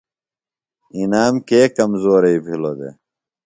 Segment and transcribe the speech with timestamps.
[0.99, 2.95] انعام کے کمزوئی بِھلوۡ دےۡ؟